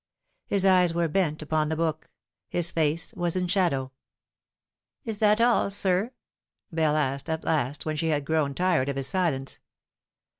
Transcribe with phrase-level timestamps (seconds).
[0.47, 2.09] His eyes were bent upon the book;
[2.49, 3.91] his face was in shadow."
[5.05, 6.11] Is that all, sir?"
[6.71, 9.59] Bell asked at last, when she had grown tired of his silence.